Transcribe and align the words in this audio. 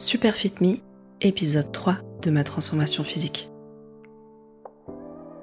Super 0.00 0.34
Fit 0.34 0.54
Me, 0.62 0.78
épisode 1.20 1.72
3 1.72 1.98
de 2.22 2.30
ma 2.30 2.42
transformation 2.42 3.04
physique. 3.04 3.50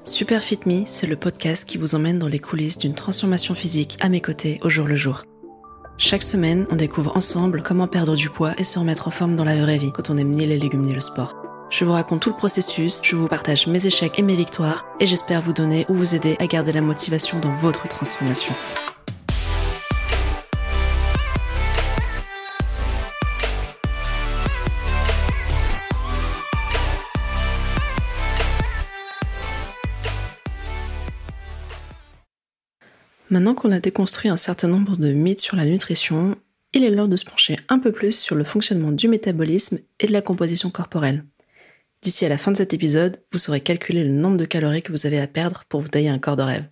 Super 0.04 0.42
Fit 0.42 0.62
Me, 0.66 0.82
c'est 0.88 1.06
le 1.06 1.16
podcast 1.16 1.70
qui 1.70 1.78
vous 1.78 1.94
emmène 1.94 2.18
dans 2.18 2.28
les 2.28 2.40
coulisses 2.40 2.80
d'une 2.80 2.96
transformation 2.96 3.54
physique 3.54 3.98
à 4.00 4.10
mes 4.10 4.20
côtés 4.20 4.60
au 4.64 4.70
jour 4.70 4.88
le 4.88 4.96
jour. 4.96 5.22
Chaque 6.00 6.24
semaine, 6.24 6.66
on 6.72 6.76
découvre 6.76 7.16
ensemble 7.16 7.62
comment 7.62 7.88
perdre 7.88 8.16
du 8.16 8.32
poids 8.32 8.54
et 8.58 8.64
se 8.64 8.80
remettre 8.80 9.08
en 9.08 9.12
forme 9.12 9.36
dans 9.36 9.46
la 9.46 9.62
vraie 9.62 9.78
vie 9.78 9.92
quand 9.92 10.10
on 10.10 10.18
aime 10.18 10.32
ni 10.32 10.48
les 10.48 10.58
légumes 10.58 10.86
ni 10.86 10.94
le 10.94 11.02
sport. 11.02 11.36
Je 11.70 11.86
vous 11.86 11.92
raconte 11.92 12.24
tout 12.24 12.32
le 12.32 12.36
processus, 12.36 13.02
je 13.04 13.16
vous 13.16 13.28
partage 13.28 13.68
mes 13.68 13.86
échecs 13.86 14.18
et 14.18 14.24
mes 14.24 14.36
victoires, 14.36 14.88
et 15.00 15.06
j'espère 15.06 15.40
vous 15.40 15.54
donner 15.54 15.86
ou 15.88 15.94
vous 15.94 16.16
aider 16.16 16.36
à 16.40 16.48
garder 16.48 16.72
la 16.72 16.82
motivation 16.82 17.40
dans 17.40 17.54
votre 17.54 17.88
transformation. 17.88 18.56
Maintenant 33.30 33.56
qu'on 33.56 33.74
a 33.74 33.82
déconstruit 33.82 34.30
un 34.30 34.38
certain 34.38 34.70
nombre 34.70 34.96
de 34.96 35.12
mythes 35.12 35.42
sur 35.42 35.58
la 35.58 35.66
nutrition, 35.66 36.38
il 36.74 36.86
est 36.86 36.90
l'heure 36.90 37.10
de 37.10 37.18
se 37.18 37.26
pencher 37.26 37.60
un 37.68 37.78
peu 37.78 37.92
plus 37.92 38.18
sur 38.18 38.36
le 38.36 38.46
fonctionnement 38.46 38.92
du 38.92 39.10
métabolisme 39.10 39.80
et 40.00 40.08
de 40.08 40.14
la 40.14 40.22
composition 40.22 40.70
corporelle. 40.70 41.26
D'ici 42.02 42.26
à 42.26 42.30
la 42.30 42.38
fin 42.38 42.52
de 42.52 42.58
cet 42.58 42.74
épisode, 42.74 43.22
vous 43.34 43.40
saurez 43.40 43.60
calculer 43.60 44.06
le 44.06 44.14
nombre 44.14 44.38
de 44.38 44.46
calories 44.46 44.82
que 44.82 44.94
vous 44.94 45.06
avez 45.06 45.20
à 45.20 45.28
perdre 45.28 45.66
pour 45.68 45.82
vous 45.82 45.90
tailler 45.90 46.08
un 46.08 46.20
corps 46.20 46.38
de 46.38 46.44
rêve. 46.44 46.70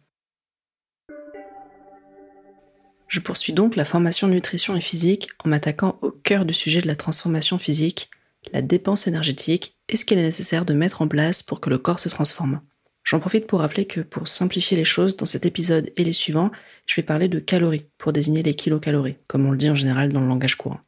Je 3.10 3.20
poursuis 3.20 3.54
donc 3.54 3.76
la 3.76 3.86
formation 3.86 4.28
nutrition 4.28 4.78
et 4.78 4.82
physique 4.82 5.30
en 5.44 5.50
m'attaquant 5.50 6.00
au 6.02 6.12
cœur 6.12 6.46
du 6.46 6.54
sujet 6.54 6.82
de 6.82 6.88
la 6.88 6.96
transformation 6.96 7.58
physique, 7.58 8.10
la 8.54 8.62
dépense 8.62 9.08
énergétique 9.08 9.78
et 9.90 9.98
ce 9.98 10.06
qu'il 10.06 10.18
est 10.18 10.24
nécessaire 10.24 10.66
de 10.66 10.74
mettre 10.74 11.02
en 11.02 11.08
place 11.08 11.44
pour 11.44 11.60
que 11.60 11.70
le 11.70 11.78
corps 11.78 12.00
se 12.00 12.10
transforme. 12.10 12.62
J'en 13.06 13.20
profite 13.20 13.46
pour 13.46 13.60
rappeler 13.60 13.86
que 13.86 14.02
pour 14.02 14.28
simplifier 14.28 14.76
les 14.76 14.84
choses, 14.84 15.16
dans 15.16 15.28
cet 15.28 15.46
épisode 15.46 15.92
et 15.96 16.04
les 16.04 16.12
suivants, 16.12 16.52
je 16.88 16.96
vais 16.96 17.04
parler 17.04 17.28
de 17.28 17.40
calories 17.40 17.86
pour 18.00 18.12
désigner 18.12 18.42
les 18.42 18.56
kilocalories, 18.56 19.18
comme 19.28 19.46
on 19.46 19.52
le 19.52 19.58
dit 19.58 19.70
en 19.70 19.76
général 19.76 20.12
dans 20.12 20.22
le 20.22 20.28
langage 20.28 20.56
courant. 20.56 20.80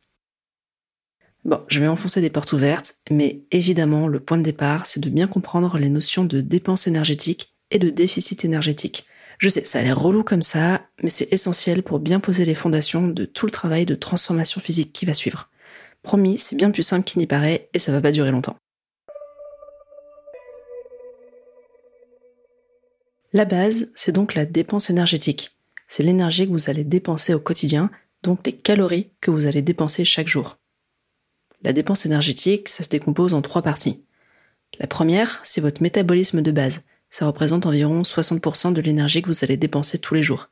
Bon, 1.45 1.62
je 1.68 1.80
vais 1.80 1.88
enfoncer 1.88 2.20
des 2.20 2.32
portes 2.32 2.54
ouvertes, 2.54 2.95
mais 3.12 3.44
évidemment, 3.52 4.08
le 4.08 4.20
point 4.20 4.40
de 4.40 4.44
départ, 4.44 4.88
c'est 4.88 5.00
de 5.00 5.10
bien 5.10 5.28
comprendre 5.28 5.78
les 5.78 5.90
notions 5.90 6.26
de 6.26 6.42
dépense 6.42 6.88
énergétique 6.88 7.54
et 7.70 7.78
de 7.78 7.92
déficit 7.92 8.44
énergétique. 8.44 9.06
Je 9.38 9.48
sais, 9.48 9.64
ça 9.64 9.80
a 9.80 9.84
l'air 9.84 10.00
relou 10.00 10.23
comme 10.23 10.42
ça, 10.42 10.82
mais 11.04 11.10
c'est 11.10 11.32
essentiel 11.32 11.84
pour 11.84 12.00
bien 12.00 12.20
poser 12.20 12.45
les 12.45 12.56
fondations 12.56 13.08
de 13.08 13.26
tout 13.26 13.45
le 13.45 13.52
travail 13.52 13.86
de 13.86 13.94
transformation 13.94 14.60
physique 14.60 14.92
qui 14.92 15.06
va 15.06 15.14
suivre. 15.14 15.50
Promis, 16.02 16.40
c'est 16.40 16.56
bien 16.56 16.72
plus 16.72 16.84
simple 16.84 17.06
qu'il 17.06 17.20
n'y 17.20 17.28
paraît 17.28 17.70
et 17.73 17.80
ça 17.80 17.92
va 17.92 18.02
pas 18.02 18.12
durer 18.12 18.32
longtemps. 18.32 18.58
La 23.33 23.45
base, 23.45 23.92
c'est 23.94 24.14
donc 24.14 24.36
la 24.36 24.45
dépense 24.45 24.89
énergétique. 24.89 25.52
C'est 25.86 26.03
l'énergie 26.03 26.45
que 26.45 26.52
vous 26.52 26.70
allez 26.70 26.83
dépenser 26.83 27.33
au 27.33 27.39
quotidien, 27.39 27.89
donc 28.23 28.45
les 28.45 28.53
calories 28.53 29.09
que 29.20 29.31
vous 29.31 29.45
allez 29.45 29.61
dépenser 29.61 30.06
chaque 30.06 30.28
jour. 30.28 30.58
La 31.61 31.73
dépense 31.73 32.05
énergétique, 32.05 32.70
ça 32.70 32.83
se 32.83 32.89
décompose 32.89 33.33
en 33.33 33.42
trois 33.42 33.61
parties. 33.61 34.03
La 34.80 34.88
première, 34.88 35.42
c'est 35.44 35.61
votre 35.61 35.81
métabolisme 35.81 36.42
de 36.42 36.52
base. 36.52 36.83
Ça 37.09 37.25
représente 37.25 37.66
environ 37.66 38.02
60% 38.02 38.73
de 38.73 38.81
l'énergie 38.81 39.22
que 39.22 39.28
vous 39.28 39.44
allez 39.44 39.58
dépenser 39.58 40.00
tous 40.00 40.14
les 40.14 40.23
jours. 40.23 40.50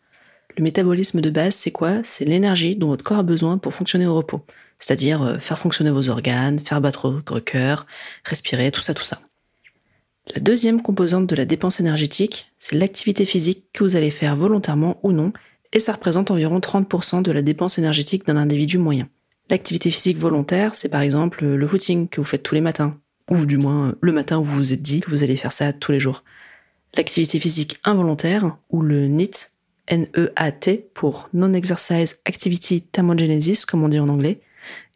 Le 0.57 0.63
métabolisme 0.63 1.21
de 1.21 1.29
base, 1.29 1.55
c'est 1.55 1.71
quoi? 1.71 2.01
C'est 2.03 2.25
l'énergie 2.25 2.75
dont 2.75 2.87
votre 2.87 3.03
corps 3.03 3.19
a 3.19 3.23
besoin 3.23 3.57
pour 3.57 3.73
fonctionner 3.73 4.07
au 4.07 4.15
repos. 4.15 4.45
C'est-à-dire 4.77 5.21
euh, 5.21 5.37
faire 5.37 5.59
fonctionner 5.59 5.91
vos 5.91 6.09
organes, 6.09 6.59
faire 6.59 6.81
battre 6.81 7.09
votre 7.09 7.39
cœur, 7.39 7.85
respirer, 8.23 8.71
tout 8.71 8.81
ça, 8.81 8.93
tout 8.93 9.03
ça. 9.03 9.19
La 10.33 10.41
deuxième 10.41 10.81
composante 10.81 11.27
de 11.27 11.35
la 11.35 11.45
dépense 11.45 11.79
énergétique, 11.79 12.51
c'est 12.57 12.75
l'activité 12.75 13.25
physique 13.25 13.65
que 13.73 13.83
vous 13.83 13.95
allez 13.95 14.09
faire 14.09 14.35
volontairement 14.35 14.99
ou 15.03 15.11
non, 15.11 15.31
et 15.71 15.79
ça 15.79 15.93
représente 15.93 16.31
environ 16.31 16.59
30% 16.59 17.21
de 17.21 17.31
la 17.31 17.41
dépense 17.41 17.77
énergétique 17.77 18.25
d'un 18.25 18.37
individu 18.37 18.77
moyen. 18.77 19.07
L'activité 19.49 19.91
physique 19.91 20.17
volontaire, 20.17 20.73
c'est 20.73 20.89
par 20.89 21.01
exemple 21.01 21.45
le 21.45 21.67
footing 21.67 22.07
que 22.07 22.19
vous 22.21 22.25
faites 22.25 22.41
tous 22.41 22.55
les 22.55 22.61
matins, 22.61 22.97
ou 23.29 23.45
du 23.45 23.57
moins 23.57 23.95
le 24.01 24.11
matin 24.11 24.39
où 24.39 24.43
vous 24.43 24.55
vous 24.55 24.73
êtes 24.73 24.81
dit 24.81 25.01
que 25.01 25.11
vous 25.11 25.23
allez 25.23 25.35
faire 25.35 25.51
ça 25.51 25.73
tous 25.73 25.91
les 25.91 25.99
jours. 25.99 26.23
L'activité 26.97 27.39
physique 27.39 27.77
involontaire, 27.83 28.57
ou 28.71 28.81
le 28.81 29.07
NEAT, 29.07 29.51
N-E-A-T, 29.87 30.89
pour 30.95 31.29
Non-Exercise 31.33 32.17
Activity 32.25 32.81
Thermogenesis, 32.81 33.65
comme 33.65 33.83
on 33.83 33.89
dit 33.89 33.99
en 33.99 34.09
anglais, 34.09 34.39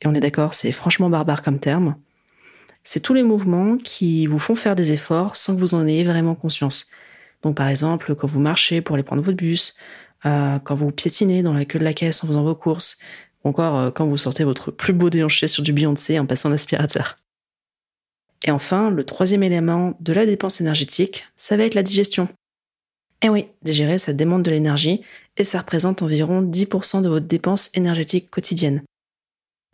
et 0.02 0.08
on 0.08 0.16
est 0.16 0.22
d'accord, 0.22 0.56
c'est 0.56 0.72
franchement 0.72 1.12
barbare 1.12 1.44
comme 1.44 1.60
terme, 1.60 1.96
c'est 2.90 3.02
tous 3.02 3.14
les 3.14 3.22
mouvements 3.22 3.78
qui 3.78 4.26
vous 4.26 4.40
font 4.40 4.56
faire 4.56 4.76
des 4.76 4.92
efforts 4.92 5.36
sans 5.36 5.54
que 5.54 5.60
vous 5.60 5.76
en 5.76 5.86
ayez 5.86 6.04
vraiment 6.04 6.34
conscience. 6.34 6.88
Donc 7.44 7.56
par 7.56 7.68
exemple, 7.68 8.16
quand 8.16 8.26
vous 8.26 8.40
marchez 8.40 8.82
pour 8.82 8.96
aller 8.96 9.04
prendre 9.04 9.22
votre 9.22 9.38
bus, 9.38 9.76
euh, 10.26 10.58
quand 10.58 10.74
vous 10.74 10.90
piétinez 10.90 11.44
dans 11.44 11.54
la 11.54 11.66
queue 11.66 11.78
de 11.78 11.84
la 11.84 11.94
caisse 11.94 12.24
en 12.24 12.28
faisant 12.28 12.44
vos 12.44 12.56
courses, 12.56 12.98
ou 13.44 13.50
encore 13.50 13.78
euh, 13.78 13.92
quand 13.92 14.08
vous 14.08 14.18
sortez 14.18 14.44
votre 14.44 14.72
plus 14.72 14.94
beau 14.94 15.12
déhanché 15.12 15.48
sur 15.48 15.62
du 15.62 15.72
Beyoncé 15.72 16.18
en 16.18 16.26
passant 16.26 16.50
l'aspirateur. 16.50 17.20
Et 18.44 18.50
enfin, 18.50 18.90
le 18.90 19.04
troisième 19.04 19.44
élément 19.44 19.96
de 20.00 20.12
la 20.12 20.26
dépense 20.26 20.60
énergétique, 20.60 21.28
ça 21.38 21.58
va 21.58 21.66
être 21.66 21.76
la 21.76 21.84
digestion. 21.84 22.28
Eh 23.22 23.30
oui, 23.30 23.46
digérer, 23.62 24.00
ça 24.00 24.14
demande 24.14 24.42
de 24.42 24.50
l'énergie 24.50 25.02
et 25.38 25.44
ça 25.44 25.60
représente 25.60 26.02
environ 26.02 26.42
10% 26.42 27.04
de 27.04 27.10
votre 27.10 27.28
dépense 27.28 27.70
énergétique 27.76 28.32
quotidienne. 28.32 28.82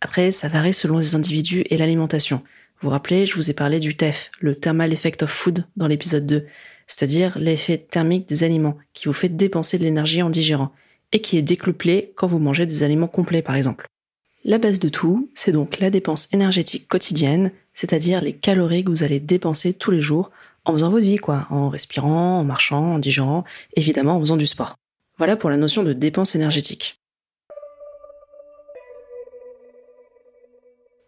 Après, 0.02 0.32
ça 0.32 0.48
varie 0.48 0.74
selon 0.74 0.98
les 0.98 1.14
individus 1.14 1.64
et 1.70 1.78
l'alimentation. 1.78 2.42
Vous 2.80 2.88
vous 2.88 2.90
rappelez, 2.90 3.24
je 3.24 3.34
vous 3.36 3.50
ai 3.50 3.54
parlé 3.54 3.80
du 3.80 3.96
TEF, 3.96 4.30
le 4.38 4.54
Thermal 4.54 4.92
Effect 4.92 5.22
of 5.22 5.30
Food, 5.30 5.64
dans 5.76 5.86
l'épisode 5.86 6.26
2, 6.26 6.46
c'est-à-dire 6.86 7.38
l'effet 7.38 7.78
thermique 7.78 8.28
des 8.28 8.44
aliments, 8.44 8.76
qui 8.92 9.06
vous 9.06 9.14
fait 9.14 9.30
dépenser 9.30 9.78
de 9.78 9.84
l'énergie 9.84 10.22
en 10.22 10.28
digérant, 10.28 10.72
et 11.12 11.20
qui 11.20 11.38
est 11.38 11.42
décuplé 11.42 12.12
quand 12.16 12.26
vous 12.26 12.38
mangez 12.38 12.66
des 12.66 12.82
aliments 12.82 13.08
complets 13.08 13.40
par 13.40 13.54
exemple. 13.54 13.86
La 14.44 14.58
base 14.58 14.78
de 14.78 14.90
tout, 14.90 15.30
c'est 15.34 15.52
donc 15.52 15.80
la 15.80 15.88
dépense 15.88 16.28
énergétique 16.32 16.86
quotidienne, 16.86 17.50
c'est-à-dire 17.72 18.20
les 18.20 18.34
calories 18.34 18.84
que 18.84 18.90
vous 18.90 19.02
allez 19.02 19.20
dépenser 19.20 19.72
tous 19.72 19.90
les 19.90 20.02
jours 20.02 20.30
en 20.66 20.72
faisant 20.72 20.90
votre 20.90 21.04
vie, 21.04 21.16
quoi, 21.16 21.46
en 21.48 21.70
respirant, 21.70 22.38
en 22.38 22.44
marchant, 22.44 22.94
en 22.94 22.98
digérant, 22.98 23.44
évidemment 23.74 24.16
en 24.16 24.20
faisant 24.20 24.36
du 24.36 24.46
sport. 24.46 24.76
Voilà 25.16 25.36
pour 25.36 25.48
la 25.48 25.56
notion 25.56 25.82
de 25.82 25.94
dépense 25.94 26.34
énergétique. 26.34 27.00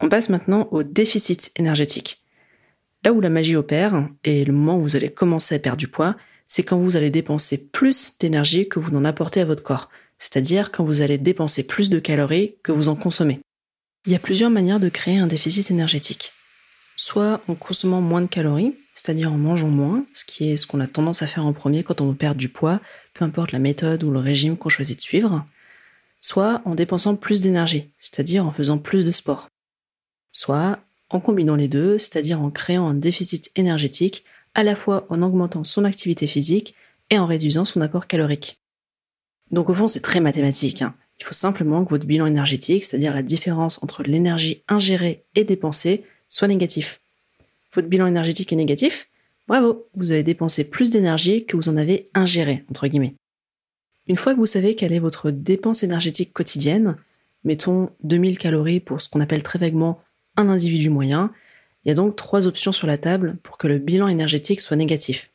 On 0.01 0.09
passe 0.09 0.29
maintenant 0.29 0.69
au 0.71 0.83
déficit 0.83 1.51
énergétique. 1.57 2.23
Là 3.05 3.13
où 3.13 3.21
la 3.21 3.31
magie 3.31 3.57
opère, 3.57 4.09
et 4.25 4.45
le 4.45 4.53
moment 4.53 4.79
où 4.79 4.83
vous 4.83 4.97
allez 4.97 5.11
commencer 5.11 5.55
à 5.55 5.59
perdre 5.59 5.79
du 5.79 5.89
poids, 5.89 6.17
c'est 6.47 6.63
quand 6.63 6.79
vous 6.79 6.97
allez 6.97 7.11
dépenser 7.11 7.69
plus 7.69 8.19
d'énergie 8.19 8.69
que 8.69 8.79
vous 8.79 8.91
n'en 8.91 9.05
apportez 9.05 9.41
à 9.41 9.45
votre 9.45 9.63
corps, 9.63 9.91
c'est-à-dire 10.17 10.73
quand 10.73 10.85
vous 10.85 11.03
allez 11.03 11.19
dépenser 11.19 11.67
plus 11.67 11.91
de 11.91 12.01
calories 12.01 12.57
que 12.63 12.73
vous 12.73 12.89
en 12.89 12.97
consommez. 12.97 13.41
Il 14.07 14.13
y 14.13 14.17
a 14.17 14.21
plusieurs 14.21 14.51
manières 14.51 14.81
de 14.81 14.89
créer 14.89 15.19
un 15.19 15.27
déficit 15.27 15.71
énergétique. 15.71 16.33
Soit 16.97 17.43
en 17.47 17.55
consommant 17.55 18.01
moins 18.01 18.23
de 18.23 18.27
calories, 18.27 18.75
c'est-à-dire 18.95 19.33
en 19.33 19.37
mangeant 19.37 19.69
moins, 19.69 20.05
ce 20.13 20.25
qui 20.25 20.51
est 20.51 20.57
ce 20.57 20.67
qu'on 20.67 20.81
a 20.81 20.87
tendance 20.87 21.23
à 21.23 21.27
faire 21.27 21.47
en 21.47 21.53
premier 21.53 21.85
quand 21.85 22.01
on 22.01 22.09
veut 22.09 22.17
perdre 22.17 22.39
du 22.39 22.49
poids, 22.49 22.81
peu 23.15 23.25
importe 23.25 23.53
la 23.53 23.59
méthode 23.59 24.03
ou 24.03 24.11
le 24.11 24.19
régime 24.19 24.57
qu'on 24.57 24.69
choisit 24.69 24.97
de 24.97 25.03
suivre, 25.03 25.47
soit 26.21 26.63
en 26.65 26.75
dépensant 26.75 27.15
plus 27.15 27.41
d'énergie, 27.41 27.93
c'est-à-dire 27.99 28.47
en 28.47 28.51
faisant 28.51 28.79
plus 28.79 29.05
de 29.05 29.11
sport 29.11 29.49
soit 30.33 30.81
en 31.11 31.21
combinant 31.21 31.57
les 31.57 31.69
deux, 31.69 31.99
c'est-à-dire 31.99 32.41
en 32.41 32.51
créant 32.51 32.89
un 32.89 32.95
déficit 32.95 33.51
énergétique, 33.57 34.25
à 34.55 34.63
la 34.63 34.77
fois 34.77 35.07
en 35.09 35.23
augmentant 35.23 35.65
son 35.65 35.85
activité 35.85 36.27
physique 36.27 36.75
et 37.11 37.19
en 37.19 37.27
réduisant 37.27 37.65
son 37.65 37.81
apport 37.81 38.07
calorique. 38.07 38.59
Donc 39.51 39.71
au 39.71 39.75
fond, 39.75 39.87
c'est 39.87 40.01
très 40.01 40.21
mathématique. 40.21 40.83
Hein. 40.83 40.95
Il 41.19 41.25
faut 41.25 41.35
simplement 41.35 41.85
que 41.85 41.91
votre 41.91 42.07
bilan 42.07 42.27
énergétique, 42.27 42.85
c'est-à-dire 42.85 43.15
la 43.15 43.23
différence 43.23 43.83
entre 43.83 44.03
l'énergie 44.03 44.63
ingérée 44.69 45.25
et 45.35 45.45
dépensée, 45.45 46.05
soit 46.29 46.49
négatif. 46.49 47.01
Votre 47.73 47.89
bilan 47.89 48.07
énergétique 48.07 48.53
est 48.53 48.57
négatif 48.57 49.09
Bravo, 49.49 49.89
vous 49.95 50.13
avez 50.13 50.23
dépensé 50.23 50.69
plus 50.69 50.91
d'énergie 50.91 51.47
que 51.47 51.57
vous 51.57 51.71
en 51.71 51.79
avez 51.79 52.11
ingéré, 52.13 52.67
entre 52.69 52.87
guillemets. 52.87 53.15
Une 54.07 54.17
fois 54.17 54.35
que 54.35 54.39
vous 54.39 54.47
savez 54.47 54.75
quelle 54.75 54.93
est 54.93 54.99
votre 54.99 55.31
dépense 55.31 55.83
énergétique 55.83 56.35
quotidienne, 56.35 56.97
mettons 57.45 57.91
2000 58.03 58.37
calories 58.37 58.81
pour 58.81 59.01
ce 59.01 59.09
qu'on 59.09 59.21
appelle 59.21 59.43
très 59.43 59.59
vaguement 59.59 60.03
un 60.39 60.49
individu 60.49 60.89
moyen, 60.89 61.33
il 61.85 61.89
y 61.89 61.91
a 61.91 61.95
donc 61.95 62.17
trois 62.17 62.47
options 62.47 62.73
sur 62.73 62.87
la 62.87 62.97
table 62.97 63.37
pour 63.43 63.59
que 63.59 63.67
le 63.67 63.79
bilan 63.79 64.09
énergétique 64.09 64.61
soit 64.61 64.77
négatif. 64.77 65.31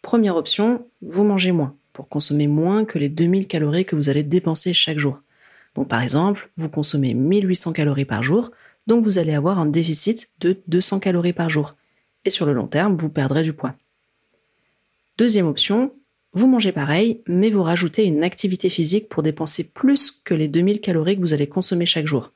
Première 0.00 0.36
option, 0.36 0.86
vous 1.02 1.24
mangez 1.24 1.52
moins, 1.52 1.76
pour 1.92 2.08
consommer 2.08 2.46
moins 2.46 2.84
que 2.84 2.98
les 2.98 3.08
2000 3.08 3.48
calories 3.48 3.84
que 3.84 3.96
vous 3.96 4.08
allez 4.08 4.22
dépenser 4.22 4.72
chaque 4.72 4.98
jour. 4.98 5.22
Donc 5.74 5.88
par 5.88 6.00
exemple, 6.00 6.50
vous 6.56 6.70
consommez 6.70 7.12
1800 7.14 7.72
calories 7.72 8.04
par 8.04 8.22
jour, 8.22 8.52
donc 8.86 9.02
vous 9.02 9.18
allez 9.18 9.34
avoir 9.34 9.58
un 9.58 9.66
déficit 9.66 10.30
de 10.40 10.56
200 10.68 11.00
calories 11.00 11.32
par 11.32 11.50
jour. 11.50 11.74
Et 12.24 12.30
sur 12.30 12.46
le 12.46 12.52
long 12.52 12.68
terme, 12.68 12.96
vous 12.96 13.08
perdrez 13.08 13.42
du 13.42 13.52
poids. 13.52 13.74
Deuxième 15.18 15.46
option, 15.46 15.92
vous 16.32 16.46
mangez 16.46 16.70
pareil, 16.70 17.22
mais 17.26 17.50
vous 17.50 17.62
rajoutez 17.62 18.04
une 18.04 18.22
activité 18.22 18.68
physique 18.68 19.08
pour 19.08 19.22
dépenser 19.22 19.64
plus 19.64 20.10
que 20.10 20.34
les 20.34 20.48
2000 20.48 20.80
calories 20.80 21.16
que 21.16 21.22
vous 21.22 21.34
allez 21.34 21.48
consommer 21.48 21.86
chaque 21.86 22.06
jour. 22.06 22.32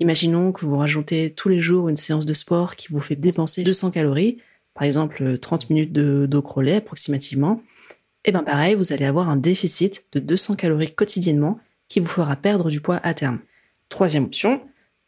Imaginons 0.00 0.52
que 0.52 0.64
vous 0.64 0.76
rajoutez 0.76 1.30
tous 1.30 1.48
les 1.48 1.60
jours 1.60 1.88
une 1.88 1.96
séance 1.96 2.24
de 2.24 2.32
sport 2.32 2.76
qui 2.76 2.88
vous 2.88 3.00
fait 3.00 3.16
dépenser 3.16 3.64
200 3.64 3.90
calories, 3.90 4.38
par 4.74 4.84
exemple 4.84 5.38
30 5.38 5.70
minutes 5.70 5.92
de 5.92 6.26
dos 6.26 6.42
crawlé 6.42 6.74
approximativement. 6.74 7.62
Et 8.24 8.30
bien 8.30 8.44
pareil, 8.44 8.76
vous 8.76 8.92
allez 8.92 9.04
avoir 9.04 9.28
un 9.28 9.36
déficit 9.36 10.06
de 10.12 10.20
200 10.20 10.54
calories 10.54 10.94
quotidiennement 10.94 11.58
qui 11.88 11.98
vous 11.98 12.06
fera 12.06 12.36
perdre 12.36 12.70
du 12.70 12.80
poids 12.80 13.00
à 13.02 13.12
terme. 13.12 13.40
Troisième 13.88 14.24
option, 14.24 14.60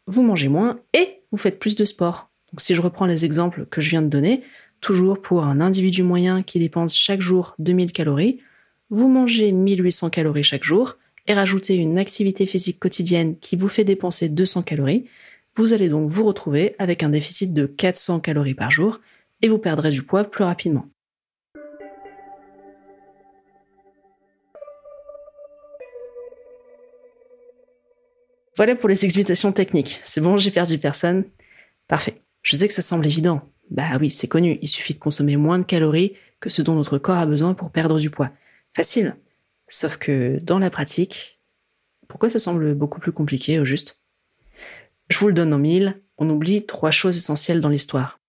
vous 0.07 0.23
mangez 0.23 0.49
moins 0.49 0.79
et 0.93 1.21
vous 1.31 1.37
faites 1.37 1.59
plus 1.59 1.75
de 1.75 1.85
sport. 1.85 2.29
Donc 2.51 2.59
si 2.59 2.75
je 2.75 2.81
reprends 2.81 3.05
les 3.05 3.23
exemples 3.23 3.65
que 3.67 3.79
je 3.79 3.89
viens 3.89 4.01
de 4.01 4.07
donner, 4.07 4.43
toujours 4.81 5.21
pour 5.21 5.45
un 5.45 5.61
individu 5.61 6.03
moyen 6.03 6.43
qui 6.43 6.59
dépense 6.59 6.97
chaque 6.97 7.21
jour 7.21 7.55
2000 7.59 7.93
calories, 7.93 8.41
vous 8.89 9.07
mangez 9.07 9.53
1800 9.53 10.09
calories 10.09 10.43
chaque 10.43 10.65
jour 10.65 10.97
et 11.31 11.33
rajoutez 11.33 11.75
une 11.75 11.97
activité 11.97 12.45
physique 12.45 12.77
quotidienne 12.77 13.37
qui 13.37 13.55
vous 13.55 13.69
fait 13.69 13.85
dépenser 13.85 14.27
200 14.27 14.63
calories, 14.63 15.05
vous 15.55 15.71
allez 15.71 15.87
donc 15.87 16.09
vous 16.09 16.25
retrouver 16.25 16.75
avec 16.77 17.03
un 17.03 17.09
déficit 17.09 17.53
de 17.53 17.65
400 17.65 18.19
calories 18.19 18.53
par 18.53 18.69
jour 18.69 18.99
et 19.41 19.47
vous 19.47 19.57
perdrez 19.57 19.91
du 19.91 20.03
poids 20.03 20.25
plus 20.25 20.43
rapidement. 20.43 20.85
Voilà 28.57 28.75
pour 28.75 28.89
les 28.89 29.05
explications 29.05 29.53
techniques. 29.53 30.01
C'est 30.03 30.19
bon, 30.19 30.37
j'ai 30.37 30.51
perdu 30.51 30.77
personne 30.79 31.23
Parfait. 31.87 32.21
Je 32.41 32.57
sais 32.57 32.67
que 32.67 32.73
ça 32.73 32.81
semble 32.81 33.05
évident. 33.05 33.41
Bah 33.69 33.97
oui, 34.01 34.09
c'est 34.09 34.27
connu. 34.27 34.59
Il 34.61 34.67
suffit 34.67 34.95
de 34.95 34.99
consommer 34.99 35.37
moins 35.37 35.59
de 35.59 35.63
calories 35.63 36.13
que 36.41 36.49
ce 36.49 36.61
dont 36.61 36.75
notre 36.75 36.97
corps 36.97 37.17
a 37.17 37.25
besoin 37.25 37.53
pour 37.53 37.71
perdre 37.71 37.97
du 37.97 38.09
poids. 38.09 38.31
Facile. 38.75 39.15
Sauf 39.71 39.95
que 39.95 40.37
dans 40.43 40.59
la 40.59 40.69
pratique, 40.69 41.39
pourquoi 42.09 42.29
ça 42.29 42.39
semble 42.39 42.75
beaucoup 42.75 42.99
plus 42.99 43.13
compliqué 43.13 43.57
au 43.57 43.63
juste? 43.63 44.03
Je 45.07 45.17
vous 45.17 45.27
le 45.27 45.33
donne 45.33 45.53
en 45.53 45.59
mille, 45.59 46.01
on 46.17 46.29
oublie 46.29 46.65
trois 46.65 46.91
choses 46.91 47.15
essentielles 47.15 47.61
dans 47.61 47.69
l'histoire. 47.69 48.19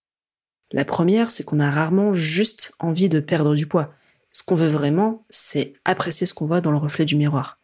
La 0.71 0.85
première, 0.85 1.33
c'est 1.33 1.43
qu'on 1.43 1.59
a 1.59 1.69
rarement 1.69 2.15
juste 2.15 2.75
envie 2.79 3.09
de 3.09 3.19
perdre 3.19 3.57
du 3.57 3.67
poids. 3.67 3.93
Ce 4.31 4.45
qu'on 4.45 4.55
veut 4.55 4.69
vraiment, 4.69 5.27
c'est 5.31 5.75
apprécier 5.85 6.29
ce 6.29 6.33
qu'on 6.33 6.47
voit 6.47 6.61
dans 6.61 6.71
le 6.71 6.77
reflet 6.77 7.05
du 7.05 7.17
miroir. 7.17 7.59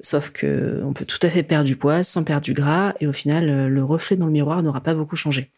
Sauf 0.00 0.30
que 0.30 0.80
on 0.82 0.94
peut 0.94 1.04
tout 1.04 1.20
à 1.20 1.28
fait 1.28 1.42
perdre 1.42 1.66
du 1.66 1.76
poids 1.76 2.02
sans 2.02 2.24
perdre 2.24 2.44
du 2.44 2.54
gras 2.54 2.94
et 3.00 3.06
au 3.06 3.12
final, 3.12 3.68
le 3.68 3.84
reflet 3.84 4.16
dans 4.16 4.26
le 4.26 4.32
miroir 4.32 4.62
n'aura 4.62 4.80
pas 4.80 4.94
beaucoup 4.94 5.14
changé. 5.14 5.52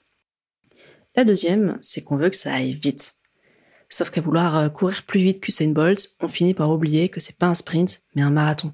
La 1.15 1.25
deuxième, 1.25 1.79
c'est 1.81 2.03
qu'on 2.03 2.17
veut 2.17 2.31
que 2.31 2.37
ça 2.37 2.53
aille 2.53 2.73
vite. 2.73 3.20
Sauf 3.93 4.11
qu'à 4.11 4.21
vouloir 4.21 4.57
euh, 4.57 4.69
courir 4.69 5.03
plus 5.03 5.21
vite 5.21 5.41
qu'Usain 5.41 5.71
Bolt, 5.71 6.11
on 6.21 6.29
finit 6.29 6.55
par 6.55 6.71
oublier 6.71 7.09
que 7.09 7.19
c'est 7.19 7.37
pas 7.37 7.47
un 7.47 7.55
sprint, 7.55 8.03
mais 8.15 8.23
un 8.23 8.31
marathon. 8.31 8.73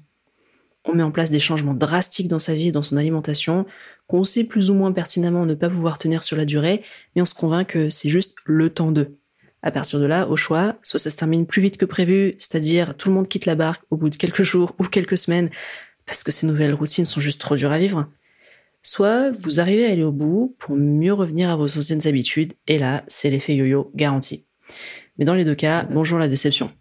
On 0.85 0.93
met 0.93 1.03
en 1.03 1.11
place 1.11 1.31
des 1.31 1.39
changements 1.39 1.73
drastiques 1.73 2.27
dans 2.27 2.39
sa 2.39 2.53
vie 2.53 2.67
et 2.67 2.71
dans 2.71 2.83
son 2.83 2.97
alimentation, 2.97 3.65
qu'on 4.05 4.23
sait 4.23 4.43
plus 4.43 4.69
ou 4.69 4.75
moins 4.75 4.91
pertinemment 4.91 5.45
ne 5.45 5.55
pas 5.55 5.69
pouvoir 5.69 5.97
tenir 5.97 6.23
sur 6.23 6.37
la 6.37 6.45
durée, 6.45 6.83
mais 7.15 7.21
on 7.23 7.25
se 7.25 7.33
convainc 7.33 7.67
que 7.67 7.89
c'est 7.89 8.09
juste 8.09 8.35
le 8.45 8.69
temps 8.69 8.91
d'eux. 8.91 9.17
À 9.63 9.71
partir 9.71 9.99
de 9.99 10.05
là, 10.05 10.29
au 10.29 10.35
choix, 10.35 10.77
soit 10.83 10.99
ça 10.99 11.09
se 11.09 11.17
termine 11.17 11.47
plus 11.47 11.63
vite 11.63 11.77
que 11.77 11.85
prévu, 11.85 12.35
c'est-à-dire 12.37 12.95
tout 12.95 13.09
le 13.09 13.15
monde 13.15 13.27
quitte 13.27 13.47
la 13.47 13.55
barque 13.55 13.83
au 13.89 13.97
bout 13.97 14.09
de 14.09 14.15
quelques 14.15 14.43
jours 14.43 14.75
ou 14.79 14.83
quelques 14.83 15.17
semaines, 15.17 15.49
parce 16.05 16.23
que 16.23 16.31
ces 16.31 16.45
nouvelles 16.45 16.75
routines 16.75 17.05
sont 17.05 17.19
juste 17.19 17.41
trop 17.41 17.55
dures 17.55 17.71
à 17.71 17.79
vivre. 17.79 18.07
Soit 18.83 19.31
vous 19.31 19.59
arrivez 19.59 19.87
à 19.87 19.91
aller 19.91 20.03
au 20.03 20.11
bout 20.11 20.55
pour 20.59 20.75
mieux 20.77 21.11
revenir 21.11 21.49
à 21.49 21.55
vos 21.55 21.77
anciennes 21.77 22.07
habitudes, 22.07 22.53
et 22.67 22.77
là, 22.77 23.03
c'est 23.07 23.31
l'effet 23.31 23.55
yo-yo 23.55 23.91
garanti. 23.95 24.45
Mais 25.17 25.25
dans 25.25 25.33
les 25.33 25.45
deux 25.45 25.55
cas, 25.55 25.83
bonjour 25.83 26.19
la 26.19 26.27
déception. 26.27 26.71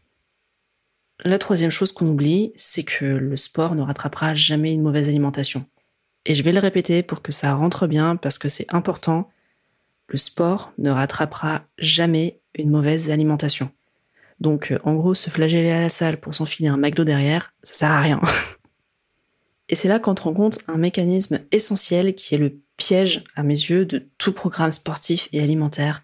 La 1.25 1.39
troisième 1.39 1.71
chose 1.71 1.93
qu'on 1.93 2.09
oublie, 2.09 2.53
c'est 2.57 2.83
que 2.83 3.05
le 3.05 3.37
sport 3.37 3.75
ne 3.75 3.83
rattrapera 3.83 4.35
jamais 4.35 4.75
une 4.75 4.83
mauvaise 4.83 5.09
alimentation. 5.09 5.65
Et 6.27 6.35
je 6.35 6.43
vais 6.43 6.53
le 6.53 6.59
répéter 6.59 7.03
pour 7.03 7.23
que 7.23 7.33
ça 7.33 7.55
rentre 7.55 7.87
bien 7.87 8.17
parce 8.17 8.37
que 8.37 8.49
c'est 8.49 8.73
important. 8.75 9.31
Le 10.09 10.19
sport 10.19 10.73
ne 10.77 10.91
rattrapera 10.91 11.65
jamais 11.79 12.41
une 12.55 12.71
mauvaise 12.71 13.11
alimentation. 13.11 13.71
Donc, 14.41 14.75
en 14.85 14.95
gros, 14.95 15.15
se 15.15 15.31
flageller 15.31 15.71
à 15.71 15.81
la 15.81 15.89
salle 15.89 16.21
pour 16.21 16.35
s'enfiler 16.35 16.69
un 16.69 16.77
McDo 16.77 17.05
derrière, 17.05 17.55
ça 17.63 17.73
sert 17.73 17.91
à 17.91 18.01
rien. 18.01 18.21
Et 19.69 19.75
c'est 19.75 19.89
là 19.89 19.99
qu'entre 19.99 20.27
en 20.27 20.35
compte 20.35 20.59
un 20.69 20.77
mécanisme 20.77 21.41
essentiel 21.51 22.15
qui 22.15 22.35
est 22.35 22.39
le 22.39 22.61
piège, 22.77 23.25
à 23.35 23.43
mes 23.43 23.55
yeux, 23.55 23.87
de 23.87 24.07
tout 24.19 24.33
programme 24.33 24.71
sportif 24.71 25.29
et 25.33 25.41
alimentaire, 25.41 26.03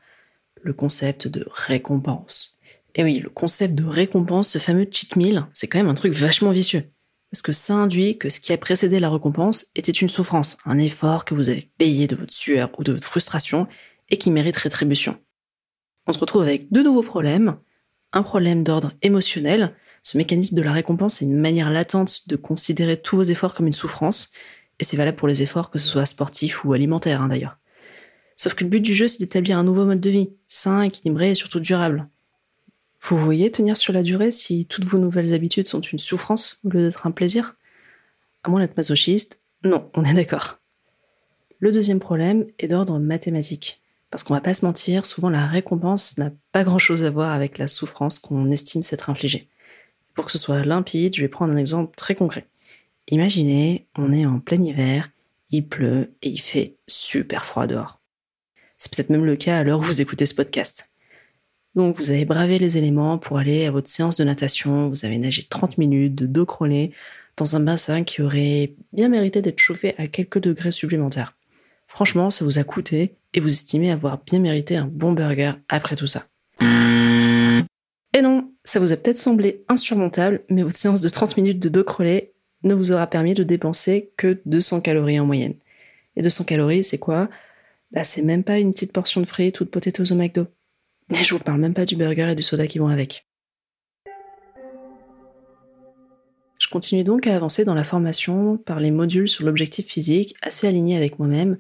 le 0.63 0.73
concept 0.73 1.29
de 1.29 1.47
récompense. 1.51 2.59
Et 2.95 3.05
oui, 3.05 3.21
le 3.21 3.31
concept 3.31 3.75
de 3.75 3.85
récompense, 3.85 4.51
ce 4.51 4.59
fameux 4.59 4.87
cheat 4.91 5.17
meal, 5.17 5.47
c'est 5.53 5.67
quand 5.67 5.79
même 5.79 5.89
un 5.89 5.95
truc 5.95 6.13
vachement 6.13 6.51
vicieux. 6.51 6.85
Parce 7.31 7.43
que 7.43 7.53
ça 7.53 7.75
induit 7.75 8.19
que 8.19 8.29
ce 8.29 8.41
qui 8.41 8.53
a 8.53 8.59
précédé 8.59 9.01
la 9.01 9.09
récompense 9.09 9.67
était 9.75 9.93
une 9.93 10.11
souffrance, 10.11 10.59
un 10.67 10.79
effort 10.79 11.25
que 11.25 11.35
vous 11.35 11.49
avez 11.49 11.71
payé 11.79 12.07
de 12.07 12.15
votre 12.17 12.35
sueur 12.35 12.71
ou 12.79 12.85
de 12.85 12.93
votre 12.93 13.07
frustration 13.07 13.67
et 14.11 14.19
qui 14.19 14.31
mérite 14.31 14.57
rétribution. 14.57 15.19
On 16.07 16.13
se 16.13 16.19
retrouve 16.19 16.43
avec 16.43 16.71
deux 16.71 16.83
nouveaux 16.83 17.03
problèmes. 17.03 17.57
Un 18.13 18.23
problème 18.23 18.63
d'ordre 18.63 18.93
émotionnel. 19.01 19.75
Ce 20.03 20.19
mécanisme 20.19 20.57
de 20.57 20.63
la 20.63 20.73
récompense 20.73 21.23
est 21.23 21.25
une 21.25 21.41
manière 21.41 21.71
latente 21.71 22.29
de 22.29 22.37
considérer 22.37 23.01
tous 23.01 23.17
vos 23.17 23.23
efforts 23.23 23.55
comme 23.55 23.67
une 23.67 23.73
souffrance. 23.73 24.33
Et 24.79 24.85
c'est 24.85 24.99
valable 24.99 25.17
pour 25.17 25.29
les 25.29 25.41
efforts, 25.41 25.71
que 25.71 25.79
ce 25.79 25.89
soit 25.89 26.05
sportifs 26.05 26.65
ou 26.65 26.75
alimentaires 26.75 27.23
hein, 27.23 27.29
d'ailleurs. 27.29 27.57
Sauf 28.37 28.55
que 28.55 28.65
le 28.65 28.71
but 28.71 28.81
du 28.81 28.95
jeu, 28.95 29.09
c'est 29.09 29.21
d'établir 29.21 29.59
un 29.59 29.65
nouveau 29.65 29.85
mode 29.85 30.01
de 30.01 30.11
vie, 30.11 30.31
sain, 30.47 30.83
équilibré 30.83 31.31
et 31.31 31.35
surtout 31.35 31.61
durable. 31.61 32.09
Vous 33.01 33.17
voyez 33.17 33.51
tenir 33.51 33.77
sur 33.77 33.93
la 33.93 34.03
durée 34.03 34.31
si 34.31 34.67
toutes 34.67 34.85
vos 34.85 34.99
nouvelles 34.99 35.35
habitudes 35.35 35.67
sont 35.67 35.81
une 35.81 35.99
souffrance 35.99 36.61
au 36.65 36.71
lieu 36.71 36.83
d'être 36.83 37.07
un 37.07 37.11
plaisir? 37.11 37.57
À 38.45 38.49
moins 38.49 38.61
d'être 38.61 38.77
masochiste, 38.77 39.43
non, 39.65 39.91
on 39.95 40.05
est 40.05 40.15
d'accord. 40.15 40.61
Le 41.59 41.73
deuxième 41.73 42.01
problème 42.01 42.47
est 42.59 42.69
d'ordre 42.69 42.99
mathématique. 42.99 43.83
Parce 44.11 44.25
qu'on 44.25 44.35
va 44.35 44.41
pas 44.41 44.53
se 44.53 44.65
mentir, 44.65 45.07
souvent 45.07 45.31
la 45.31 45.47
récompense 45.47 46.19
n'a 46.19 46.33
pas 46.53 46.65
grand 46.65 46.79
chose 46.79 47.05
à 47.05 47.11
voir 47.11 47.33
avec 47.33 47.57
la 47.57 47.67
souffrance 47.67 48.19
qu'on 48.19 48.51
estime 48.51 48.83
s'être 48.83 49.09
infligée. 49.09 49.49
Pour 50.15 50.27
que 50.27 50.33
ce 50.33 50.39
soit 50.39 50.65
limpide, 50.65 51.17
je 51.17 51.23
vais 51.23 51.29
prendre 51.29 51.53
un 51.53 51.57
exemple 51.57 51.97
très 51.97 52.15
concret. 52.15 52.47
Imaginez, 53.09 53.87
on 53.97 54.13
est 54.13 54.27
en 54.27 54.39
plein 54.39 54.63
hiver, 54.63 55.09
il 55.51 55.67
pleut 55.67 56.13
et 56.21 56.29
il 56.29 56.41
fait 56.41 56.77
super 56.87 57.45
froid 57.45 57.67
dehors. 57.67 58.02
C'est 58.83 58.93
peut-être 58.93 59.11
même 59.11 59.25
le 59.25 59.37
cas 59.37 59.59
à 59.59 59.63
l'heure 59.63 59.79
où 59.79 59.83
vous 59.83 60.01
écoutez 60.01 60.27
ce 60.27 60.35
podcast. 60.35 60.89
Donc 61.77 61.95
vous 61.95 62.11
avez 62.11 62.25
bravé 62.25 62.59
les 62.59 62.79
éléments 62.79 63.17
pour 63.17 63.39
aller 63.39 63.65
à 63.65 63.71
votre 63.71 63.89
séance 63.89 64.17
de 64.17 64.25
natation, 64.25 64.89
vous 64.89 65.05
avez 65.05 65.19
nagé 65.19 65.45
30 65.45 65.79
minutes 65.79 66.17
de 66.17 66.27
dos 66.27 66.45
crawlé 66.45 66.91
dans 67.37 67.55
un 67.55 67.61
bassin 67.61 68.03
qui 68.03 68.23
aurait 68.23 68.75
bien 68.93 69.09
mérité 69.09 69.41
d'être 69.41 69.61
chauffé 69.61 69.95
à 69.99 70.09
quelques 70.09 70.41
degrés 70.41 70.73
supplémentaires. 70.73 71.37
Franchement, 71.87 72.29
ça 72.31 72.45
vous 72.45 72.59
a 72.59 72.65
coûté 72.65 73.15
et 73.35 73.39
vous 73.39 73.53
estimez 73.53 73.93
avoir 73.93 74.19
bien 74.25 74.41
mérité 74.41 74.75
un 74.75 74.87
bon 74.87 75.13
burger 75.13 75.53
après 75.69 75.95
tout 75.95 76.09
ça. 76.09 76.25
Et 76.61 78.21
non, 78.21 78.51
ça 78.65 78.81
vous 78.81 78.93
a 78.93 78.97
peut-être 78.97 79.17
semblé 79.17 79.63
insurmontable, 79.69 80.41
mais 80.49 80.65
votre 80.65 80.77
séance 80.77 81.03
de 81.03 81.09
30 81.09 81.37
minutes 81.37 81.61
de 81.61 81.69
dos 81.69 81.85
crawlé 81.85 82.33
ne 82.65 82.75
vous 82.75 82.91
aura 82.91 83.07
permis 83.07 83.35
de 83.35 83.45
dépenser 83.45 84.11
que 84.17 84.41
200 84.45 84.81
calories 84.81 85.21
en 85.21 85.25
moyenne. 85.25 85.55
Et 86.17 86.23
200 86.23 86.43
calories, 86.43 86.83
c'est 86.83 86.99
quoi? 86.99 87.31
Bah 87.93 88.05
c'est 88.05 88.23
même 88.23 88.45
pas 88.45 88.59
une 88.59 88.73
petite 88.73 88.93
portion 88.93 89.21
de 89.21 89.27
frites 89.27 89.61
ou 89.61 89.65
de 89.65 89.71
potatoes 89.71 90.13
au 90.13 90.15
McDo. 90.15 90.47
Et 91.11 91.15
je 91.23 91.35
vous 91.35 91.41
parle 91.41 91.61
même 91.61 91.75
pas 91.75 91.85
du 91.85 91.97
burger 91.97 92.31
et 92.31 92.35
du 92.35 92.43
soda 92.43 92.67
qui 92.67 92.79
vont 92.79 92.89
avec. 92.89 93.27
Je 96.59 96.69
continue 96.69 97.05
donc 97.05 97.27
à 97.27 97.35
avancer 97.35 97.65
dans 97.65 97.75
la 97.75 97.85
formation 97.85 98.57
par 98.57 98.79
les 98.79 98.93
modules 98.93 99.29
sur 99.29 99.45
l'objectif 99.45 99.87
physique, 99.87 100.37
assez 100.43 100.69
aligné 100.69 100.97
avec 100.97 101.19
moi-même. 101.19 101.59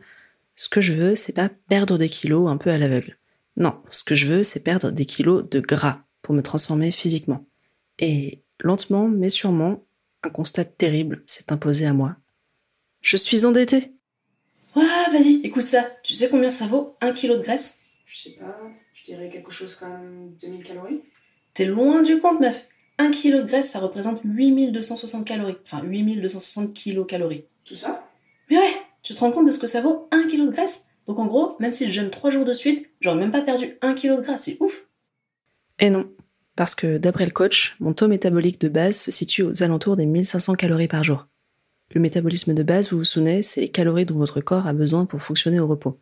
Ce 0.54 0.68
que 0.68 0.80
je 0.80 0.92
veux, 0.92 1.16
c'est 1.16 1.34
pas 1.34 1.50
perdre 1.68 1.98
des 1.98 2.08
kilos 2.08 2.48
un 2.48 2.56
peu 2.56 2.70
à 2.70 2.78
l'aveugle. 2.78 3.18
Non, 3.56 3.74
ce 3.90 4.04
que 4.04 4.14
je 4.14 4.26
veux, 4.26 4.42
c'est 4.44 4.62
perdre 4.62 4.90
des 4.90 5.04
kilos 5.04 5.44
de 5.50 5.60
gras 5.60 6.04
pour 6.22 6.34
me 6.34 6.42
transformer 6.42 6.92
physiquement. 6.92 7.44
Et 7.98 8.42
lentement, 8.60 9.08
mais 9.08 9.28
sûrement, 9.28 9.84
un 10.22 10.30
constat 10.30 10.64
terrible 10.64 11.22
s'est 11.26 11.52
imposé 11.52 11.84
à 11.84 11.92
moi. 11.92 12.16
Je 13.00 13.16
suis 13.16 13.44
endettée. 13.44 13.92
Ouais, 14.74 14.84
vas-y, 15.12 15.40
écoute 15.44 15.62
ça. 15.62 15.84
Tu 16.02 16.14
sais 16.14 16.28
combien 16.30 16.50
ça 16.50 16.66
vaut 16.66 16.94
un 17.00 17.12
kilo 17.12 17.36
de 17.36 17.42
graisse? 17.42 17.80
Je 18.06 18.18
sais 18.18 18.36
pas, 18.38 18.58
je 18.92 19.04
dirais 19.04 19.28
quelque 19.28 19.50
chose 19.50 19.74
comme 19.74 20.34
2000 20.40 20.62
calories. 20.62 21.02
T'es 21.54 21.64
loin 21.66 22.02
du 22.02 22.18
compte, 22.18 22.40
meuf. 22.40 22.68
Un 22.98 23.10
kilo 23.10 23.38
de 23.38 23.46
graisse, 23.46 23.70
ça 23.70 23.80
représente 23.80 24.20
8260 24.24 25.26
calories. 25.26 25.56
Enfin, 25.64 25.82
8260 25.82 26.72
kilocalories. 26.74 27.44
Tout 27.64 27.74
ça? 27.76 28.08
Mais 28.50 28.56
ouais, 28.56 28.72
tu 29.02 29.14
te 29.14 29.20
rends 29.20 29.30
compte 29.30 29.46
de 29.46 29.52
ce 29.52 29.58
que 29.58 29.66
ça 29.66 29.80
vaut 29.80 30.08
un 30.10 30.26
kilo 30.26 30.46
de 30.46 30.50
graisse? 30.50 30.88
Donc 31.06 31.18
en 31.18 31.26
gros, 31.26 31.56
même 31.58 31.72
si 31.72 31.86
je 31.86 31.90
jeûne 31.90 32.10
3 32.10 32.30
jours 32.30 32.44
de 32.44 32.52
suite, 32.52 32.88
j'aurais 33.00 33.16
même 33.16 33.32
pas 33.32 33.42
perdu 33.42 33.76
un 33.82 33.94
kilo 33.94 34.16
de 34.16 34.22
graisse, 34.22 34.42
c'est 34.42 34.56
ouf 34.60 34.86
Et 35.78 35.90
non, 35.90 36.10
parce 36.56 36.74
que 36.74 36.98
d'après 36.98 37.24
le 37.24 37.32
coach, 37.32 37.76
mon 37.80 37.92
taux 37.92 38.08
métabolique 38.08 38.60
de 38.60 38.68
base 38.68 38.96
se 38.96 39.10
situe 39.10 39.42
aux 39.42 39.62
alentours 39.62 39.96
des 39.96 40.06
1500 40.06 40.54
calories 40.54 40.88
par 40.88 41.02
jour. 41.02 41.26
Le 41.94 42.00
métabolisme 42.00 42.54
de 42.54 42.62
base, 42.62 42.90
vous 42.90 42.98
vous 42.98 43.04
souvenez, 43.04 43.42
c'est 43.42 43.60
les 43.60 43.68
calories 43.68 44.06
dont 44.06 44.16
votre 44.16 44.40
corps 44.40 44.66
a 44.66 44.72
besoin 44.72 45.04
pour 45.04 45.20
fonctionner 45.20 45.60
au 45.60 45.66
repos. 45.66 45.98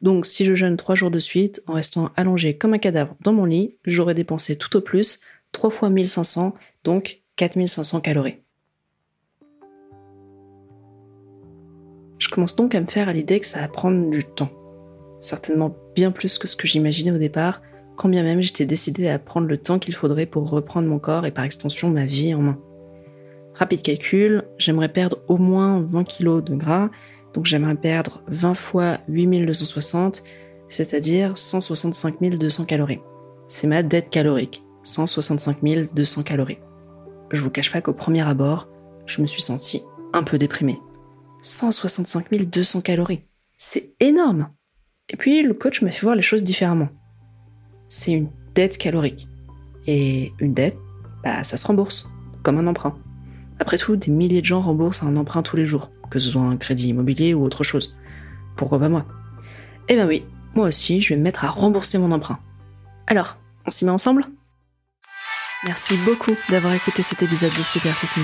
Donc 0.00 0.26
si 0.26 0.44
je 0.44 0.54
jeûne 0.54 0.76
trois 0.76 0.96
jours 0.96 1.10
de 1.10 1.20
suite, 1.20 1.62
en 1.66 1.74
restant 1.74 2.10
allongé 2.16 2.56
comme 2.56 2.74
un 2.74 2.78
cadavre 2.78 3.14
dans 3.22 3.32
mon 3.32 3.44
lit, 3.44 3.76
j'aurais 3.84 4.14
dépensé 4.14 4.56
tout 4.56 4.76
au 4.76 4.80
plus 4.80 5.20
3 5.52 5.70
fois 5.70 5.90
1500, 5.90 6.54
donc 6.84 7.22
4500 7.36 8.00
calories. 8.00 8.38
Je 12.18 12.28
commence 12.28 12.56
donc 12.56 12.74
à 12.74 12.80
me 12.80 12.86
faire 12.86 13.08
à 13.08 13.12
l'idée 13.12 13.40
que 13.40 13.46
ça 13.46 13.60
va 13.60 13.68
prendre 13.68 14.10
du 14.10 14.24
temps. 14.24 14.50
Certainement 15.20 15.74
bien 15.94 16.10
plus 16.10 16.38
que 16.38 16.48
ce 16.48 16.56
que 16.56 16.66
j'imaginais 16.66 17.12
au 17.12 17.18
départ, 17.18 17.62
quand 17.96 18.08
bien 18.08 18.24
même 18.24 18.42
j'étais 18.42 18.66
décidée 18.66 19.08
à 19.08 19.18
prendre 19.18 19.46
le 19.46 19.58
temps 19.58 19.78
qu'il 19.78 19.94
faudrait 19.94 20.26
pour 20.26 20.50
reprendre 20.50 20.88
mon 20.88 20.98
corps 20.98 21.26
et 21.26 21.30
par 21.30 21.44
extension 21.44 21.88
ma 21.88 22.04
vie 22.04 22.34
en 22.34 22.42
main. 22.42 22.60
Rapide 23.58 23.82
calcul, 23.82 24.44
j'aimerais 24.56 24.88
perdre 24.88 25.18
au 25.26 25.36
moins 25.36 25.80
20 25.80 26.04
kg 26.04 26.44
de 26.44 26.54
gras, 26.54 26.90
donc 27.34 27.46
j'aimerais 27.46 27.74
perdre 27.74 28.22
20 28.28 28.54
fois 28.54 28.98
8260, 29.08 30.22
c'est-à-dire 30.68 31.36
165 31.36 32.20
200 32.20 32.66
calories. 32.66 33.00
C'est 33.48 33.66
ma 33.66 33.82
dette 33.82 34.10
calorique, 34.10 34.62
165 34.84 35.58
200 35.92 36.22
calories. 36.22 36.58
Je 37.32 37.40
vous 37.40 37.50
cache 37.50 37.72
pas 37.72 37.80
qu'au 37.80 37.92
premier 37.92 38.22
abord, 38.22 38.68
je 39.06 39.20
me 39.20 39.26
suis 39.26 39.42
sentie 39.42 39.82
un 40.12 40.22
peu 40.22 40.38
déprimée. 40.38 40.78
165 41.42 42.32
200 42.32 42.80
calories. 42.82 43.24
C'est 43.56 43.92
énorme. 43.98 44.50
Et 45.08 45.16
puis 45.16 45.42
le 45.42 45.54
coach 45.54 45.82
m'a 45.82 45.90
fait 45.90 46.02
voir 46.02 46.14
les 46.14 46.22
choses 46.22 46.44
différemment. 46.44 46.90
C'est 47.88 48.12
une 48.12 48.30
dette 48.54 48.78
calorique. 48.78 49.26
Et 49.88 50.32
une 50.38 50.54
dette, 50.54 50.76
bah, 51.24 51.42
ça 51.42 51.56
se 51.56 51.66
rembourse, 51.66 52.08
comme 52.44 52.58
un 52.58 52.66
emprunt. 52.68 52.96
Après 53.60 53.78
tout, 53.78 53.96
des 53.96 54.10
milliers 54.10 54.40
de 54.40 54.46
gens 54.46 54.60
remboursent 54.60 55.02
un 55.02 55.16
emprunt 55.16 55.42
tous 55.42 55.56
les 55.56 55.66
jours, 55.66 55.90
que 56.10 56.18
ce 56.18 56.28
soit 56.28 56.42
un 56.42 56.56
crédit 56.56 56.88
immobilier 56.88 57.34
ou 57.34 57.44
autre 57.44 57.64
chose. 57.64 57.96
Pourquoi 58.56 58.78
pas 58.78 58.88
moi? 58.88 59.04
Eh 59.88 59.96
ben 59.96 60.06
oui, 60.06 60.24
moi 60.54 60.68
aussi, 60.68 61.00
je 61.00 61.10
vais 61.10 61.16
me 61.16 61.22
mettre 61.22 61.44
à 61.44 61.48
rembourser 61.48 61.98
mon 61.98 62.12
emprunt. 62.12 62.38
Alors, 63.06 63.36
on 63.66 63.70
s'y 63.70 63.84
met 63.84 63.90
ensemble? 63.90 64.24
Merci 65.64 65.96
beaucoup 66.04 66.34
d'avoir 66.50 66.72
écouté 66.74 67.02
cet 67.02 67.22
épisode 67.22 67.52
de 67.56 67.62
Super 67.62 67.94
Fit 67.94 68.20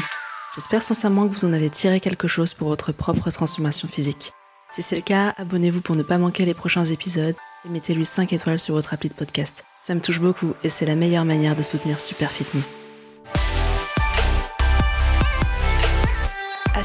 J'espère 0.55 0.83
sincèrement 0.83 1.27
que 1.27 1.35
vous 1.35 1.45
en 1.45 1.53
avez 1.53 1.69
tiré 1.69 1.99
quelque 1.99 2.29
chose 2.29 2.55
pour 2.55 2.69
votre 2.69 2.93
propre 2.93 3.31
transformation 3.31 3.89
physique. 3.89 4.33
Si 4.71 4.83
c'est 4.83 4.97
le 4.97 5.03
cas, 5.03 5.35
abonnez-vous 5.37 5.81
pour 5.81 5.97
ne 5.97 6.03
pas 6.03 6.19
manquer 6.19 6.45
les 6.45 6.55
prochains 6.55 6.85
épisodes 6.85 7.35
et 7.65 7.69
mettez-lui 7.69 8.05
5 8.05 8.33
étoiles 8.33 8.61
sur 8.61 8.75
votre 8.75 8.95
appli 8.95 9.09
de 9.09 9.15
podcast. 9.15 9.65
Ça 9.81 9.95
me 9.95 10.01
touche 10.01 10.21
beaucoup 10.21 10.55
et 10.63 10.69
c'est 10.69 10.87
la 10.87 10.95
meilleure 10.95 11.25
manière 11.25 11.57
de 11.57 11.63
soutenir 11.63 12.01
Super 12.01 12.31
Fit 12.31 12.47
À 12.55 12.84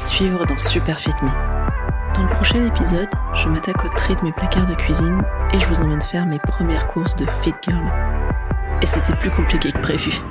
suivre 0.00 0.46
dans 0.46 0.58
Super 0.58 0.98
Fit 0.98 1.10
Dans 2.14 2.22
le 2.22 2.28
prochain 2.30 2.64
épisode, 2.64 3.08
je 3.34 3.48
m'attaque 3.48 3.84
au 3.84 3.88
tri 3.88 4.16
de 4.16 4.22
mes 4.22 4.32
placards 4.32 4.66
de 4.66 4.74
cuisine 4.74 5.22
et 5.52 5.60
je 5.60 5.66
vous 5.66 5.80
emmène 5.82 6.00
faire 6.00 6.26
mes 6.26 6.38
premières 6.38 6.86
courses 6.86 7.16
de 7.16 7.26
Fit 7.42 7.54
Girl. 7.62 7.84
Et 8.82 8.86
c'était 8.86 9.14
plus 9.16 9.30
compliqué 9.30 9.70
que 9.72 9.78
prévu. 9.78 10.22